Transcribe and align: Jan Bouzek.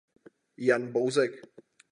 Jan 0.67 0.91
Bouzek. 0.93 1.33